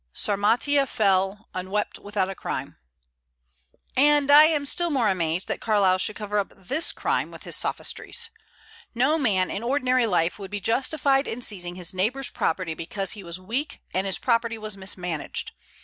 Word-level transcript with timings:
"Sarmatia 0.15 0.87
fell, 0.87 1.47
unwept, 1.53 1.99
without 1.99 2.27
a 2.27 2.33
crime." 2.33 2.77
And 3.95 4.31
I 4.31 4.45
am 4.45 4.65
still 4.65 4.89
more 4.89 5.07
amazed 5.09 5.47
that 5.47 5.61
Carlyle 5.61 5.99
should 5.99 6.15
cover 6.15 6.39
up 6.39 6.53
this 6.57 6.91
crime 6.91 7.29
with 7.29 7.43
his 7.43 7.55
sophistries. 7.55 8.31
No 8.95 9.19
man 9.19 9.51
in 9.51 9.61
ordinary 9.61 10.07
life 10.07 10.39
would 10.39 10.49
be 10.49 10.59
justified 10.59 11.27
in 11.27 11.43
seizing 11.43 11.75
his 11.75 11.93
neighbor's 11.93 12.31
property 12.31 12.73
because 12.73 13.11
he 13.11 13.23
was 13.23 13.39
weak 13.39 13.79
and 13.93 14.07
his 14.07 14.17
property 14.17 14.57
was 14.57 14.75
mismanaged. 14.75 15.51